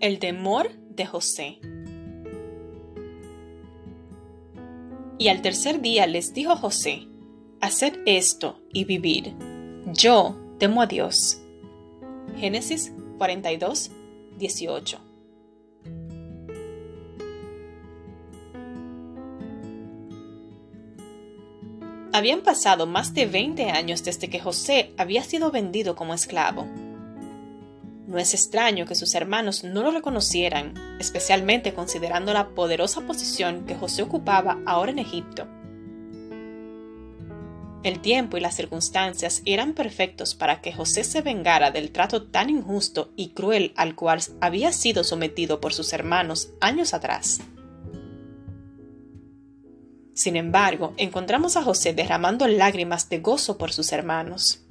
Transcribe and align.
El 0.00 0.18
temor 0.18 0.70
de 0.88 1.04
José. 1.04 1.58
Y 5.18 5.28
al 5.28 5.42
tercer 5.42 5.82
día 5.82 6.06
les 6.06 6.32
dijo 6.32 6.56
José, 6.56 7.06
Haced 7.60 7.98
esto 8.06 8.62
y 8.72 8.84
vivir. 8.84 9.34
Yo 9.92 10.40
temo 10.58 10.80
a 10.80 10.86
Dios. 10.86 11.42
Génesis 12.38 12.94
42, 13.18 13.90
18. 14.38 15.00
Habían 22.14 22.40
pasado 22.40 22.86
más 22.86 23.12
de 23.12 23.26
20 23.26 23.70
años 23.70 24.02
desde 24.02 24.30
que 24.30 24.40
José 24.40 24.94
había 24.96 25.22
sido 25.24 25.50
vendido 25.50 25.94
como 25.94 26.14
esclavo. 26.14 26.66
No 28.10 28.18
es 28.18 28.34
extraño 28.34 28.86
que 28.86 28.96
sus 28.96 29.14
hermanos 29.14 29.62
no 29.62 29.84
lo 29.84 29.92
reconocieran, 29.92 30.74
especialmente 30.98 31.74
considerando 31.74 32.32
la 32.32 32.48
poderosa 32.48 33.02
posición 33.02 33.66
que 33.66 33.76
José 33.76 34.02
ocupaba 34.02 34.58
ahora 34.66 34.90
en 34.90 34.98
Egipto. 34.98 35.46
El 37.84 38.00
tiempo 38.00 38.36
y 38.36 38.40
las 38.40 38.56
circunstancias 38.56 39.42
eran 39.44 39.74
perfectos 39.74 40.34
para 40.34 40.60
que 40.60 40.72
José 40.72 41.04
se 41.04 41.22
vengara 41.22 41.70
del 41.70 41.92
trato 41.92 42.24
tan 42.24 42.50
injusto 42.50 43.12
y 43.14 43.28
cruel 43.28 43.72
al 43.76 43.94
cual 43.94 44.20
había 44.40 44.72
sido 44.72 45.04
sometido 45.04 45.60
por 45.60 45.72
sus 45.72 45.92
hermanos 45.92 46.50
años 46.60 46.94
atrás. 46.94 47.40
Sin 50.14 50.34
embargo, 50.34 50.94
encontramos 50.96 51.56
a 51.56 51.62
José 51.62 51.94
derramando 51.94 52.48
lágrimas 52.48 53.08
de 53.08 53.20
gozo 53.20 53.56
por 53.56 53.72
sus 53.72 53.92
hermanos. 53.92 54.64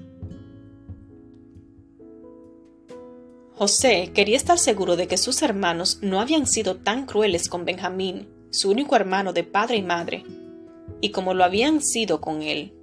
José 3.60 4.14
quería 4.14 4.38
estar 4.38 4.58
seguro 4.58 4.96
de 4.96 5.06
que 5.10 5.18
sus 5.18 5.42
hermanos 5.42 6.00
no 6.02 6.22
habían 6.22 6.48
sido 6.48 6.78
tan 6.78 7.06
crueles 7.06 7.50
con 7.50 7.66
Benjamín, 7.66 8.30
su 8.52 8.72
único 8.72 8.96
hermano 8.96 9.34
de 9.34 9.44
padre 9.44 9.76
y 9.76 9.82
madre, 9.82 10.24
y 11.02 11.12
como 11.12 11.34
lo 11.34 11.44
habían 11.44 11.82
sido 11.82 12.22
con 12.22 12.42
él. 12.42 12.74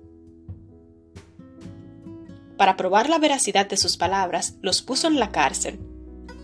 Para 2.59 2.77
probar 2.77 3.09
la 3.09 3.19
veracidad 3.19 3.67
de 3.67 3.79
sus 3.79 3.97
palabras, 3.97 4.59
los 4.61 4.83
puso 4.83 5.07
en 5.07 5.19
la 5.19 5.31
cárcel, 5.31 5.79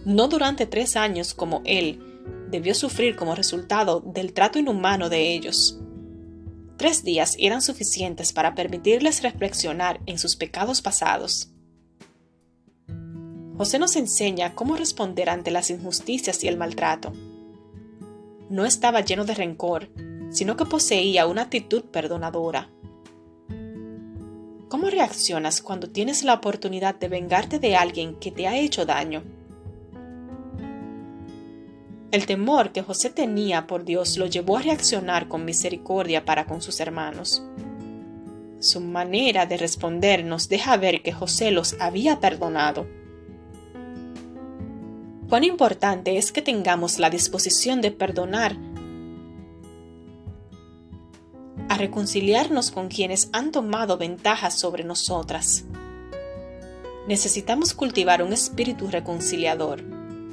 no 0.07 0.29
durante 0.29 0.65
tres 0.65 0.97
años 0.97 1.35
como 1.35 1.61
él 1.67 2.01
debió 2.49 2.75
sufrir 2.75 3.17
como 3.17 3.35
resultado 3.35 4.01
del 4.01 4.33
trato 4.33 4.59
inhumano 4.59 5.11
de 5.11 5.35
ellos. 5.35 5.79
Tres 6.79 7.05
días 7.05 7.37
eran 7.39 7.61
suficientes 7.61 8.33
para 8.33 8.55
permitirles 8.55 9.23
reflexionar 9.23 10.01
en 10.07 10.19
sus 10.19 10.37
pecados 10.37 10.81
pasados 10.81 11.52
José 13.63 13.79
nos 13.79 13.95
enseña 13.95 14.57
cómo 14.57 14.75
responder 14.75 15.31
ante 15.31 15.53
las 15.53 15.71
injusticias 15.71 16.43
y 16.43 16.49
el 16.49 16.57
maltrato. 16.57 17.13
No 18.51 18.65
estaba 18.65 19.03
lleno 19.03 19.25
de 19.25 19.37
rencor, 19.37 19.89
sino 20.33 20.57
que 20.57 20.65
poseía 20.65 21.29
una 21.29 21.43
actitud 21.43 21.85
perdonadora. 21.85 22.69
¿Cómo 24.69 24.91
reaccionas 24.91 25.63
cuando 25.63 25.89
tienes 25.89 26.25
la 26.25 26.35
oportunidad 26.35 26.97
de 26.97 27.07
vengarte 27.07 27.61
de 27.61 27.77
alguien 27.77 28.17
que 28.17 28.33
te 28.33 28.49
ha 28.49 28.59
hecho 28.59 28.85
daño? 28.85 29.23
El 32.11 32.27
temor 32.27 32.73
que 32.73 32.83
José 32.83 33.11
tenía 33.11 33.69
por 33.69 33.85
Dios 33.85 34.19
lo 34.19 34.27
llevó 34.27 34.57
a 34.57 34.63
reaccionar 34.63 35.29
con 35.29 35.45
misericordia 35.45 36.25
para 36.25 36.47
con 36.47 36.63
sus 36.63 36.81
hermanos. 36.81 37.45
Su 38.59 38.81
manera 38.81 39.47
de 39.47 39.57
responder 39.57 40.25
nos 40.25 40.49
deja 40.49 40.77
ver 40.79 41.05
que 41.05 41.13
José 41.13 41.53
los 41.53 41.77
había 41.79 42.19
perdonado 42.19 43.02
cuán 45.33 45.45
importante 45.45 46.19
es 46.19 46.31
que 46.31 46.43
tengamos 46.43 46.99
la 46.99 47.09
disposición 47.09 47.81
de 47.81 47.91
perdonar, 47.91 48.55
a 51.71 51.79
reconciliarnos 51.79 52.71
con 52.71 52.89
quienes 52.89 53.31
han 53.33 53.51
tomado 53.51 53.97
ventaja 53.97 54.51
sobre 54.51 54.85
nosotras. 54.85 55.65
Necesitamos 57.09 57.73
cultivar 57.73 58.23
un 58.23 58.35
espíritu 58.35 58.89
reconciliador, 58.89 59.83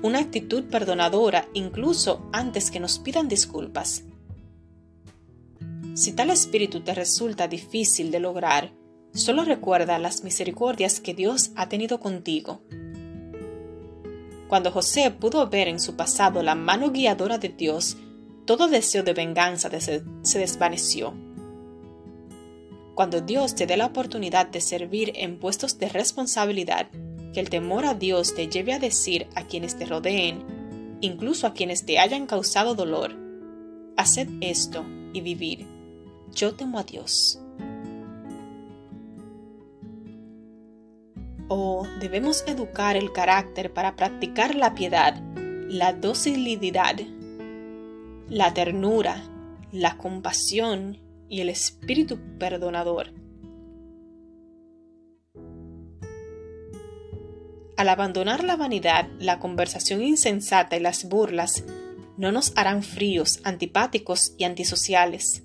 una 0.01 0.19
actitud 0.19 0.65
perdonadora 0.65 1.47
incluso 1.53 2.27
antes 2.33 2.69
que 2.69 2.81
nos 2.81 2.99
pidan 2.99 3.29
disculpas. 3.29 4.03
Si 5.93 6.11
tal 6.11 6.29
espíritu 6.29 6.81
te 6.81 6.93
resulta 6.93 7.47
difícil 7.47 8.11
de 8.11 8.19
lograr, 8.19 8.73
solo 9.13 9.45
recuerda 9.45 9.97
las 9.97 10.25
misericordias 10.25 10.99
que 10.99 11.13
Dios 11.13 11.51
ha 11.55 11.69
tenido 11.69 12.01
contigo 12.01 12.59
cuando 14.49 14.71
José 14.71 15.11
pudo 15.11 15.47
ver 15.47 15.67
en 15.67 15.79
su 15.79 15.95
pasado 15.95 16.41
la 16.41 16.55
mano 16.55 16.89
guiadora 16.89 17.37
de 17.37 17.49
Dios, 17.49 17.97
todo 18.45 18.67
deseo 18.67 19.03
de 19.03 19.13
venganza 19.13 19.69
se 19.79 20.39
desvaneció. 20.39 21.13
Cuando 22.95 23.21
Dios 23.21 23.53
te 23.53 23.67
dé 23.67 23.77
la 23.77 23.85
oportunidad 23.85 24.47
de 24.47 24.59
servir 24.59 25.13
en 25.15 25.37
puestos 25.37 25.77
de 25.77 25.87
responsabilidad, 25.87 26.87
que 27.31 27.39
el 27.39 27.51
temor 27.51 27.85
a 27.85 27.93
Dios 27.93 28.33
te 28.33 28.47
lleve 28.47 28.73
a 28.73 28.79
decir 28.79 29.27
a 29.35 29.43
quienes 29.43 29.77
te 29.77 29.85
rodeen, 29.85 30.43
incluso 30.99 31.45
a 31.45 31.53
quienes 31.53 31.85
te 31.85 31.99
hayan 31.99 32.25
causado 32.25 32.73
dolor, 32.73 33.15
haced 33.97 34.27
esto 34.41 34.83
y 35.13 35.21
vivir. 35.21 35.67
Yo 36.33 36.55
temo 36.55 36.79
a 36.79 36.83
Dios. 36.83 37.39
O 41.49 41.85
debemos 41.99 42.45
educar 42.47 42.95
el 42.95 43.11
carácter 43.11 43.73
para 43.73 43.95
practicar 43.97 44.55
la 44.55 44.73
piedad, 44.75 45.21
la 45.67 45.91
docilidad, 45.91 46.95
la 48.29 48.53
ternura, 48.53 49.23
la 49.71 49.97
compasión 49.97 50.99
y 51.27 51.41
el 51.41 51.49
espíritu 51.49 52.17
perdonador. 52.37 53.11
Al 57.75 57.89
abandonar 57.89 58.43
la 58.43 58.55
vanidad, 58.55 59.07
la 59.19 59.39
conversación 59.39 60.01
insensata 60.01 60.75
y 60.77 60.81
las 60.81 61.07
burlas, 61.07 61.63
no 62.17 62.31
nos 62.31 62.51
harán 62.57 62.83
fríos, 62.83 63.39
antipáticos 63.45 64.33
y 64.37 64.43
antisociales. 64.43 65.43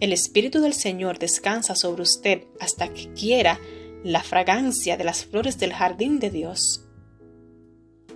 El 0.00 0.12
Espíritu 0.12 0.60
del 0.60 0.74
Señor 0.74 1.20
descansa 1.20 1.76
sobre 1.76 2.02
usted 2.02 2.42
hasta 2.58 2.92
que 2.92 3.12
quiera 3.12 3.60
la 4.04 4.22
fragancia 4.22 4.96
de 4.96 5.02
las 5.02 5.24
flores 5.24 5.58
del 5.58 5.72
jardín 5.72 6.20
de 6.20 6.30
Dios. 6.30 6.84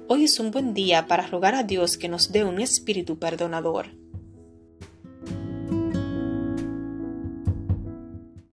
Hoy 0.07 0.25
es 0.25 0.39
un 0.39 0.53
buen 0.53 0.75
día 0.75 1.09
para 1.09 1.27
rogar 1.27 1.57
a 1.57 1.65
Dios 1.65 1.97
que 1.97 2.09
nos 2.09 2.31
dé 2.31 2.45
un 2.45 2.61
espíritu 2.61 3.19
perdonador. 3.19 4.02